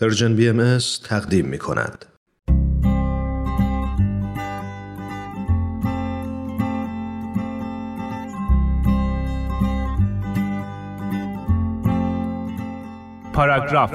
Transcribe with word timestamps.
پرژن 0.00 0.36
بی 0.36 0.48
ام 0.48 0.78
تقدیم 1.04 1.46
می 1.46 1.58
کند. 1.58 2.04
پاراگراف 13.32 13.94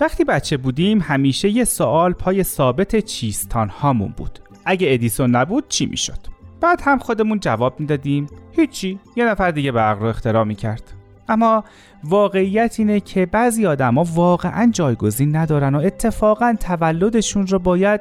وقتی 0.00 0.24
بچه 0.24 0.56
بودیم 0.56 1.00
همیشه 1.00 1.48
یه 1.48 1.64
سوال 1.64 2.12
پای 2.12 2.42
ثابت 2.42 2.96
چیستان 2.96 3.68
هامون 3.68 4.14
بود 4.16 4.38
اگه 4.64 4.92
ادیسون 4.92 5.30
نبود 5.30 5.68
چی 5.68 5.86
می‌شد؟ 5.86 6.39
بعد 6.60 6.80
هم 6.84 6.98
خودمون 6.98 7.40
جواب 7.40 7.80
می‌دادیم. 7.80 8.26
هیچی 8.52 8.98
یه 9.16 9.24
نفر 9.24 9.50
دیگه 9.50 9.72
برق 9.72 9.98
رو 10.02 10.06
اختراع 10.06 10.44
می‌کرد. 10.44 10.82
اما 11.28 11.64
واقعیت 12.04 12.74
اینه 12.78 13.00
که 13.00 13.26
بعضی 13.26 13.66
آدما 13.66 14.04
واقعا 14.14 14.70
جایگزین 14.72 15.36
ندارن 15.36 15.74
و 15.74 15.78
اتفاقا 15.78 16.56
تولدشون 16.60 17.46
رو 17.46 17.58
باید 17.58 18.00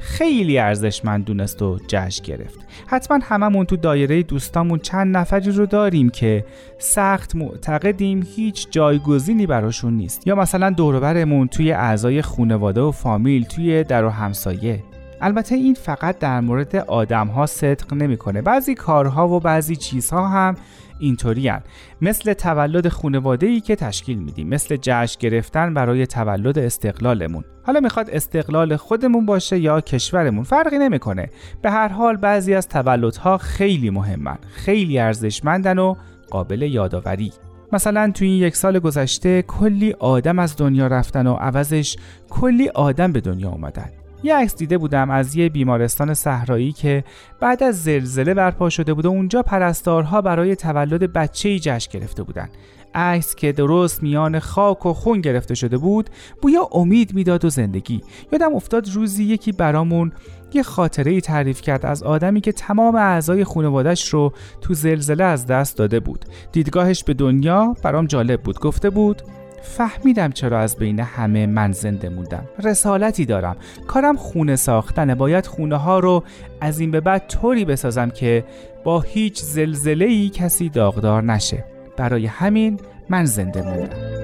خیلی 0.00 0.58
ارزشمند 0.58 1.24
دونست 1.24 1.62
و 1.62 1.78
جشن 1.88 2.24
گرفت. 2.24 2.66
حتما 2.86 3.18
هممون 3.22 3.66
تو 3.66 3.76
دایره 3.76 4.22
دوستامون 4.22 4.78
چند 4.78 5.16
نفری 5.16 5.52
رو 5.52 5.66
داریم 5.66 6.10
که 6.10 6.44
سخت 6.78 7.36
معتقدیم 7.36 8.26
هیچ 8.36 8.70
جایگزینی 8.70 9.46
براشون 9.46 9.94
نیست. 9.94 10.26
یا 10.26 10.34
مثلا 10.34 10.70
دوربرمون 10.70 11.48
توی 11.48 11.72
اعضای 11.72 12.22
خونواده 12.22 12.80
و 12.80 12.90
فامیل 12.90 13.44
توی 13.44 13.84
در 13.84 14.04
و 14.04 14.08
همسایه. 14.08 14.82
البته 15.20 15.54
این 15.54 15.74
فقط 15.74 16.18
در 16.18 16.40
مورد 16.40 16.76
آدم 16.76 17.26
ها 17.26 17.46
صدق 17.46 17.94
نمی‌کنه. 17.94 18.42
بعضی 18.42 18.74
کارها 18.74 19.28
و 19.28 19.40
بعضی 19.40 19.76
چیزها 19.76 20.28
هم 20.28 20.56
اینطوری 20.98 21.52
مثل 22.00 22.32
تولد 22.32 22.88
خانواده 22.88 23.46
ای 23.46 23.60
که 23.60 23.76
تشکیل 23.76 24.18
میدیم. 24.18 24.48
مثل 24.48 24.76
جشن 24.82 25.16
گرفتن 25.20 25.74
برای 25.74 26.06
تولد 26.06 26.58
استقلالمون. 26.58 27.44
حالا 27.62 27.80
می‌خواد 27.80 28.10
استقلال 28.10 28.76
خودمون 28.76 29.26
باشه 29.26 29.58
یا 29.58 29.80
کشورمون؟ 29.80 30.44
فرقی 30.44 30.78
نمی‌کنه. 30.78 31.30
به 31.62 31.70
هر 31.70 31.88
حال 31.88 32.16
بعضی 32.16 32.54
از 32.54 32.68
تولدها 32.68 33.38
خیلی 33.38 33.90
مهمن. 33.90 34.38
خیلی 34.54 34.98
ارزشمندن 34.98 35.78
و 35.78 35.94
قابل 36.30 36.62
یادآوری. 36.62 37.32
مثلا 37.72 38.12
تو 38.14 38.24
این 38.24 38.42
یک 38.42 38.56
سال 38.56 38.78
گذشته 38.78 39.42
کلی 39.42 39.92
آدم 39.92 40.38
از 40.38 40.56
دنیا 40.56 40.86
رفتن 40.86 41.26
و 41.26 41.34
عوضش 41.34 41.96
کلی 42.30 42.68
آدم 42.68 43.12
به 43.12 43.20
دنیا 43.20 43.48
اومدن. 43.50 43.90
یه 44.22 44.36
عکس 44.36 44.56
دیده 44.56 44.78
بودم 44.78 45.10
از 45.10 45.36
یه 45.36 45.48
بیمارستان 45.48 46.14
صحرایی 46.14 46.72
که 46.72 47.04
بعد 47.40 47.62
از 47.62 47.82
زلزله 47.82 48.34
برپا 48.34 48.70
شده 48.70 48.94
بود 48.94 49.06
و 49.06 49.08
اونجا 49.08 49.42
پرستارها 49.42 50.20
برای 50.20 50.56
تولد 50.56 51.12
بچه‌ای 51.12 51.60
جشن 51.60 51.98
گرفته 51.98 52.22
بودن. 52.22 52.48
عکس 52.94 53.34
که 53.34 53.52
درست 53.52 54.02
میان 54.02 54.38
خاک 54.38 54.86
و 54.86 54.92
خون 54.92 55.20
گرفته 55.20 55.54
شده 55.54 55.78
بود 55.78 56.10
بویا 56.42 56.68
امید 56.72 57.14
می‌داد 57.14 57.44
و 57.44 57.50
زندگی. 57.50 58.00
یادم 58.32 58.54
افتاد 58.54 58.90
روزی 58.94 59.24
یکی 59.24 59.52
برامون 59.52 60.12
یه 60.52 60.62
خاطره 60.62 61.12
ای 61.12 61.20
تعریف 61.20 61.60
کرد 61.60 61.86
از 61.86 62.02
آدمی 62.02 62.40
که 62.40 62.52
تمام 62.52 62.94
اعضای 62.94 63.44
خانوادش 63.44 64.08
رو 64.08 64.32
تو 64.60 64.74
زلزله 64.74 65.24
از 65.24 65.46
دست 65.46 65.76
داده 65.76 66.00
بود. 66.00 66.24
دیدگاهش 66.52 67.04
به 67.04 67.14
دنیا 67.14 67.76
برام 67.82 68.06
جالب 68.06 68.42
بود. 68.42 68.58
گفته 68.58 68.90
بود 68.90 69.22
فهمیدم 69.62 70.30
چرا 70.30 70.60
از 70.60 70.76
بین 70.76 71.00
همه 71.00 71.46
من 71.46 71.72
زنده 71.72 72.08
موندم. 72.08 72.44
رسالتی 72.64 73.26
دارم. 73.26 73.56
کارم 73.86 74.16
خونه 74.16 74.56
ساختنه. 74.56 75.14
باید 75.14 75.46
خونه 75.46 75.76
ها 75.76 75.98
رو 75.98 76.24
از 76.60 76.80
این 76.80 76.90
به 76.90 77.00
بعد 77.00 77.26
طوری 77.26 77.64
بسازم 77.64 78.10
که 78.10 78.44
با 78.84 79.00
هیچ 79.00 79.42
زلزله 79.42 80.04
ای 80.04 80.28
کسی 80.28 80.68
داغدار 80.68 81.22
نشه. 81.22 81.64
برای 81.96 82.26
همین 82.26 82.80
من 83.08 83.24
زنده 83.24 83.62
موندم. 83.62 84.19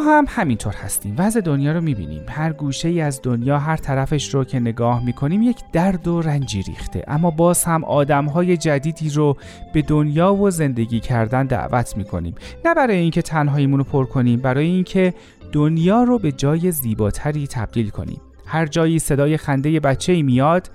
هم 0.00 0.24
همینطور 0.28 0.74
هستیم. 0.74 1.14
وضع 1.18 1.40
دنیا 1.40 1.72
رو 1.72 1.80
می‌بینیم. 1.80 2.22
هر 2.28 2.52
گوشه 2.52 2.88
ای 2.88 3.00
از 3.00 3.20
دنیا 3.22 3.58
هر 3.58 3.76
طرفش 3.76 4.34
رو 4.34 4.44
که 4.44 4.60
نگاه 4.60 5.04
می‌کنیم 5.04 5.42
یک 5.42 5.56
درد 5.72 6.08
و 6.08 6.22
رنجی 6.22 6.62
ریخته. 6.62 7.04
اما 7.08 7.30
باز 7.30 7.64
هم 7.64 7.84
آدم 7.84 8.24
های 8.24 8.56
جدیدی 8.56 9.10
رو 9.10 9.36
به 9.72 9.82
دنیا 9.82 10.34
و 10.34 10.50
زندگی 10.50 11.00
کردن 11.00 11.46
دعوت 11.46 11.96
می‌کنیم. 11.96 12.34
نه 12.64 12.74
برای 12.74 12.96
اینکه 12.96 13.22
تنهاییمون 13.22 13.78
رو 13.78 13.84
پر 13.84 14.04
کنیم 14.04 14.40
برای 14.40 14.66
اینکه 14.66 15.14
دنیا 15.52 16.02
رو 16.02 16.18
به 16.18 16.32
جای 16.32 16.72
زیباتری 16.72 17.46
تبدیل 17.46 17.90
کنیم. 17.90 18.20
هر 18.46 18.66
جایی 18.66 18.98
صدای 18.98 19.36
خنده 19.36 19.80
بچه 19.80 20.12
ای 20.12 20.22
میاد 20.22 20.70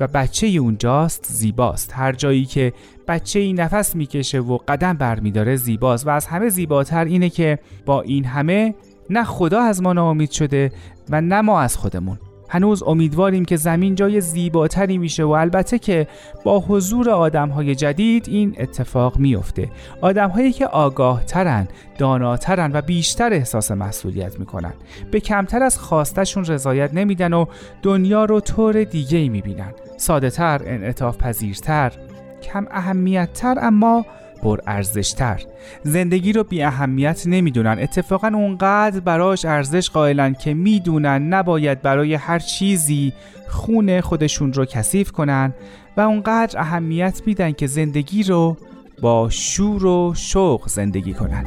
و 0.00 0.06
بچه 0.06 0.46
اونجاست 0.46 1.26
زیباست. 1.28 1.92
هر 1.94 2.12
جایی 2.12 2.44
که 2.44 2.72
بچه 3.08 3.38
ای 3.38 3.52
نفس 3.52 3.96
می‌کشه 3.96 4.40
و 4.40 4.58
قدم 4.68 4.92
برمیداره 4.92 5.56
زیباست 5.56 6.06
و 6.06 6.10
از 6.10 6.26
همه 6.26 6.48
زیباتر 6.48 7.04
اینه 7.04 7.30
که 7.30 7.58
با 7.86 8.02
این 8.02 8.24
همه 8.24 8.74
نه 9.10 9.24
خدا 9.24 9.60
از 9.60 9.82
ما 9.82 9.92
ناامید 9.92 10.30
شده 10.30 10.72
و 11.10 11.20
نه 11.20 11.40
ما 11.40 11.60
از 11.60 11.76
خودمون. 11.76 12.18
هنوز 12.48 12.82
امیدواریم 12.82 13.44
که 13.44 13.56
زمین 13.56 13.94
جای 13.94 14.20
زیباتری 14.20 14.98
میشه 14.98 15.24
و 15.24 15.30
البته 15.30 15.78
که 15.78 16.06
با 16.44 16.60
حضور 16.60 17.10
آدم 17.10 17.48
های 17.48 17.74
جدید 17.74 18.28
این 18.28 18.56
اتفاق 18.58 19.18
میفته 19.18 19.70
آدم 20.00 20.28
هایی 20.28 20.52
که 20.52 20.66
آگاه 20.66 21.24
ترن 21.24 21.68
داناترن 21.98 22.70
و 22.74 22.80
بیشتر 22.80 23.32
احساس 23.32 23.70
مسئولیت 23.70 24.38
می‌کنن. 24.38 24.72
به 25.10 25.20
کمتر 25.20 25.62
از 25.62 25.78
خواستشون 25.78 26.44
رضایت 26.44 26.94
نمیدن 26.94 27.32
و 27.32 27.46
دنیا 27.82 28.24
رو 28.24 28.40
طور 28.40 28.84
دیگه 28.84 29.18
ای 29.18 29.28
می‌بینن. 29.28 29.72
ساده 29.96 30.30
تر 30.30 30.62
انعطاف 30.66 31.16
پذیرتر 31.16 31.92
کم 32.42 32.66
اهمیتتر 32.70 33.56
اما 33.60 34.06
پر 34.42 34.60
ارزشتر 34.66 35.42
زندگی 35.82 36.32
رو 36.32 36.44
بی 36.44 36.62
اهمیت 36.62 37.22
نمی‌دونن. 37.26 37.78
اتفاقا 37.80 38.28
اونقدر 38.28 39.00
براش 39.00 39.44
ارزش 39.44 39.90
قائلن 39.90 40.34
که 40.34 40.54
می‌دونن 40.54 41.22
نباید 41.34 41.82
برای 41.82 42.14
هر 42.14 42.38
چیزی 42.38 43.12
خون 43.48 44.00
خودشون 44.00 44.52
رو 44.52 44.64
کثیف 44.64 45.12
کنن 45.12 45.54
و 45.96 46.00
اونقدر 46.00 46.60
اهمیت 46.60 47.22
میدن 47.26 47.52
که 47.52 47.66
زندگی 47.66 48.22
رو 48.22 48.56
با 49.02 49.30
شور 49.30 49.86
و 49.86 50.14
شوق 50.16 50.68
زندگی 50.68 51.14
کنن. 51.14 51.44